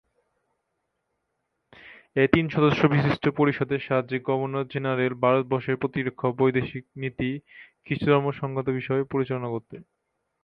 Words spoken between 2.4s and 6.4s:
সদস্য বিশিষ্ট পরিষদের সাহায্যে গভর্নর জেনারেল ভারতবর্ষের প্রতিরক্ষা,